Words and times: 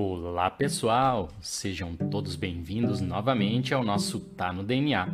Olá 0.00 0.48
pessoal, 0.48 1.28
sejam 1.42 1.96
todos 1.96 2.36
bem-vindos 2.36 3.00
novamente 3.00 3.74
ao 3.74 3.82
nosso 3.82 4.20
Tá 4.20 4.52
no 4.52 4.62
DNA. 4.62 5.12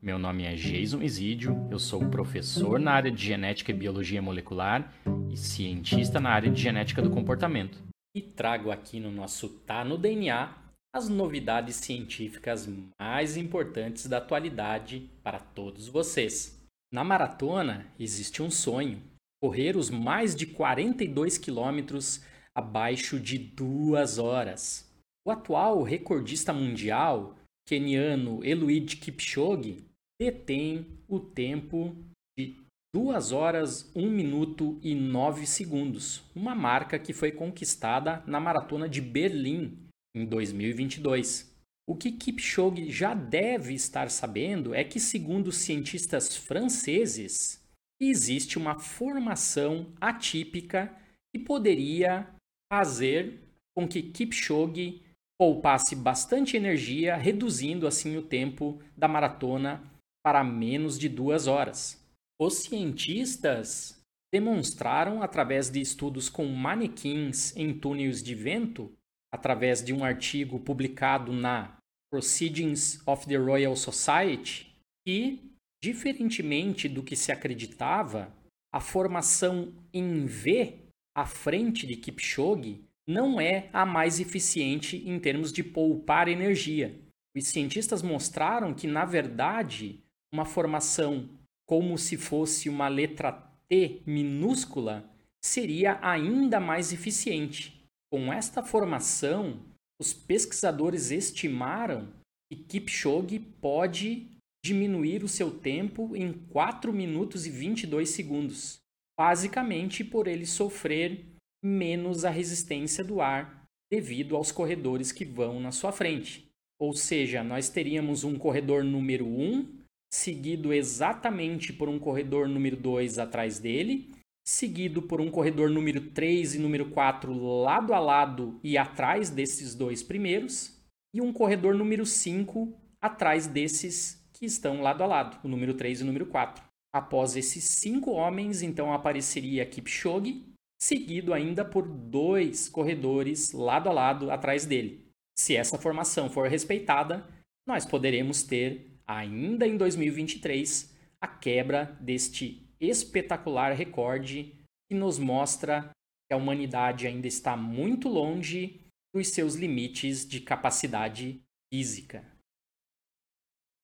Meu 0.00 0.18
nome 0.18 0.44
é 0.44 0.54
Jason 0.54 1.02
Isidio, 1.02 1.68
eu 1.70 1.78
sou 1.78 2.00
professor 2.08 2.80
na 2.80 2.92
área 2.92 3.10
de 3.10 3.22
genética 3.22 3.72
e 3.72 3.74
biologia 3.74 4.22
molecular 4.22 4.90
e 5.30 5.36
cientista 5.36 6.18
na 6.18 6.30
área 6.30 6.50
de 6.50 6.58
genética 6.58 7.02
do 7.02 7.10
comportamento. 7.10 7.78
E 8.14 8.22
trago 8.22 8.70
aqui 8.70 8.98
no 8.98 9.10
nosso 9.10 9.50
Tá 9.50 9.84
no 9.84 9.98
DNA 9.98 10.50
as 10.94 11.10
novidades 11.10 11.76
científicas 11.76 12.66
mais 12.98 13.36
importantes 13.36 14.06
da 14.06 14.16
atualidade 14.16 15.10
para 15.22 15.38
todos 15.38 15.88
vocês. 15.88 16.66
Na 16.90 17.04
maratona 17.04 17.84
existe 18.00 18.42
um 18.42 18.50
sonho: 18.50 18.98
correr 19.42 19.76
os 19.76 19.90
mais 19.90 20.34
de 20.34 20.46
42 20.46 21.36
quilômetros 21.36 22.24
abaixo 22.56 23.20
de 23.20 23.36
duas 23.36 24.16
horas. 24.16 24.90
O 25.26 25.30
atual 25.30 25.82
recordista 25.82 26.54
mundial, 26.54 27.36
keniano 27.68 28.42
Eluid 28.42 28.96
Kipchoge, 28.96 29.84
detém 30.18 30.86
o 31.06 31.20
tempo 31.20 31.94
de 32.38 32.56
2 32.94 33.32
horas, 33.32 33.92
1 33.94 34.10
minuto 34.10 34.80
e 34.82 34.94
9 34.94 35.46
segundos, 35.46 36.22
uma 36.34 36.54
marca 36.54 36.98
que 36.98 37.12
foi 37.12 37.30
conquistada 37.30 38.22
na 38.26 38.40
maratona 38.40 38.88
de 38.88 39.02
Berlim 39.02 39.76
em 40.16 40.24
2022. 40.24 41.54
O 41.86 41.94
que 41.94 42.10
Kipchoge 42.10 42.90
já 42.90 43.12
deve 43.12 43.74
estar 43.74 44.10
sabendo 44.10 44.74
é 44.74 44.82
que, 44.82 44.98
segundo 44.98 45.52
cientistas 45.52 46.34
franceses, 46.34 47.62
existe 48.00 48.56
uma 48.56 48.78
formação 48.78 49.92
atípica 50.00 50.90
que 51.34 51.44
poderia 51.44 52.26
fazer 52.72 53.40
com 53.76 53.86
que 53.86 54.02
Kipchoge 54.02 55.02
poupasse 55.38 55.94
bastante 55.94 56.56
energia, 56.56 57.16
reduzindo 57.16 57.86
assim 57.86 58.16
o 58.16 58.22
tempo 58.22 58.80
da 58.96 59.06
maratona 59.06 59.82
para 60.24 60.42
menos 60.42 60.98
de 60.98 61.08
duas 61.08 61.46
horas. 61.46 62.02
Os 62.40 62.54
cientistas 62.64 64.00
demonstraram, 64.32 65.22
através 65.22 65.70
de 65.70 65.80
estudos 65.80 66.28
com 66.28 66.46
manequins 66.46 67.56
em 67.56 67.78
túneis 67.78 68.22
de 68.22 68.34
vento, 68.34 68.92
através 69.32 69.84
de 69.84 69.92
um 69.92 70.04
artigo 70.04 70.58
publicado 70.58 71.32
na 71.32 71.76
Proceedings 72.10 73.06
of 73.06 73.26
the 73.26 73.36
Royal 73.36 73.76
Society, 73.76 74.74
que, 75.06 75.52
diferentemente 75.82 76.88
do 76.88 77.02
que 77.02 77.14
se 77.14 77.30
acreditava, 77.30 78.32
a 78.72 78.80
formação 78.80 79.72
em 79.92 80.26
V 80.26 80.85
à 81.16 81.24
frente 81.24 81.86
de 81.86 81.96
Kipchoge 81.96 82.84
não 83.08 83.40
é 83.40 83.70
a 83.72 83.86
mais 83.86 84.20
eficiente 84.20 85.02
em 85.08 85.18
termos 85.18 85.50
de 85.50 85.64
poupar 85.64 86.28
energia. 86.28 87.00
Os 87.34 87.46
cientistas 87.46 88.02
mostraram 88.02 88.74
que, 88.74 88.86
na 88.86 89.06
verdade, 89.06 90.04
uma 90.30 90.44
formação 90.44 91.30
como 91.66 91.96
se 91.96 92.18
fosse 92.18 92.68
uma 92.68 92.86
letra 92.88 93.32
T 93.66 94.02
minúscula 94.04 95.10
seria 95.42 95.98
ainda 96.02 96.60
mais 96.60 96.92
eficiente. 96.92 97.82
Com 98.12 98.30
esta 98.30 98.62
formação, 98.62 99.60
os 99.98 100.12
pesquisadores 100.12 101.10
estimaram 101.10 102.12
que 102.50 102.62
Kipchoge 102.62 103.38
pode 103.38 104.26
diminuir 104.62 105.24
o 105.24 105.28
seu 105.28 105.50
tempo 105.50 106.14
em 106.14 106.32
4 106.50 106.92
minutos 106.92 107.46
e 107.46 107.50
22 107.50 108.10
segundos 108.10 108.84
basicamente 109.18 110.04
por 110.04 110.28
ele 110.28 110.46
sofrer 110.46 111.24
menos 111.64 112.24
a 112.24 112.30
resistência 112.30 113.02
do 113.02 113.20
ar 113.20 113.66
devido 113.90 114.36
aos 114.36 114.52
corredores 114.52 115.12
que 115.12 115.24
vão 115.24 115.60
na 115.60 115.72
sua 115.72 115.92
frente. 115.92 116.48
Ou 116.78 116.92
seja, 116.92 117.42
nós 117.42 117.68
teríamos 117.68 118.24
um 118.24 118.36
corredor 118.36 118.84
número 118.84 119.26
1, 119.26 119.80
seguido 120.12 120.72
exatamente 120.72 121.72
por 121.72 121.88
um 121.88 121.98
corredor 121.98 122.48
número 122.48 122.76
2 122.76 123.18
atrás 123.18 123.58
dele, 123.58 124.10
seguido 124.46 125.02
por 125.02 125.20
um 125.20 125.30
corredor 125.30 125.70
número 125.70 126.10
3 126.10 126.56
e 126.56 126.58
número 126.58 126.90
4 126.90 127.32
lado 127.32 127.94
a 127.94 127.98
lado 127.98 128.60
e 128.62 128.76
atrás 128.76 129.30
desses 129.30 129.74
dois 129.74 130.02
primeiros, 130.02 130.80
e 131.14 131.20
um 131.20 131.32
corredor 131.32 131.74
número 131.74 132.04
5 132.04 132.72
atrás 133.00 133.46
desses 133.46 134.22
que 134.32 134.44
estão 134.44 134.82
lado 134.82 135.02
a 135.02 135.06
lado, 135.06 135.38
o 135.42 135.48
número 135.48 135.74
3 135.74 136.00
e 136.00 136.02
o 136.02 136.06
número 136.06 136.26
4. 136.26 136.62
Após 136.92 137.36
esses 137.36 137.64
cinco 137.64 138.12
homens, 138.12 138.62
então 138.62 138.92
apareceria 138.92 139.66
Kipchoge, 139.66 140.44
seguido 140.80 141.32
ainda 141.32 141.64
por 141.64 141.86
dois 141.86 142.68
corredores 142.68 143.52
lado 143.52 143.88
a 143.88 143.92
lado 143.92 144.30
atrás 144.30 144.64
dele. 144.64 145.06
Se 145.38 145.56
essa 145.56 145.78
formação 145.78 146.30
for 146.30 146.48
respeitada, 146.48 147.26
nós 147.66 147.84
poderemos 147.84 148.42
ter, 148.42 148.98
ainda 149.06 149.66
em 149.66 149.76
2023, 149.76 150.94
a 151.20 151.26
quebra 151.26 151.96
deste 152.00 152.66
espetacular 152.80 153.74
recorde 153.74 154.54
que 154.88 154.96
nos 154.96 155.18
mostra 155.18 155.90
que 156.28 156.34
a 156.34 156.36
humanidade 156.36 157.06
ainda 157.06 157.26
está 157.26 157.56
muito 157.56 158.08
longe 158.08 158.80
dos 159.14 159.28
seus 159.28 159.54
limites 159.54 160.26
de 160.26 160.40
capacidade 160.40 161.40
física. 161.72 162.35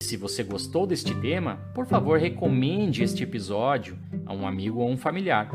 Se 0.00 0.16
você 0.16 0.44
gostou 0.44 0.86
deste 0.86 1.12
tema, 1.20 1.56
por 1.74 1.84
favor 1.84 2.20
recomende 2.20 3.02
este 3.02 3.24
episódio 3.24 3.98
a 4.24 4.32
um 4.32 4.46
amigo 4.46 4.78
ou 4.78 4.88
um 4.88 4.96
familiar. 4.96 5.50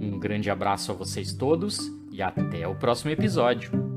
Um 0.00 0.18
grande 0.20 0.48
abraço 0.48 0.92
a 0.92 0.94
vocês 0.94 1.32
todos 1.32 1.80
e 2.12 2.22
até 2.22 2.66
o 2.66 2.76
próximo 2.76 3.10
episódio. 3.10 3.87